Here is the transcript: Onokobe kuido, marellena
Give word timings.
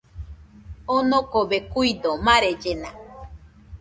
Onokobe 0.95 1.57
kuido, 1.71 2.11
marellena 2.25 2.89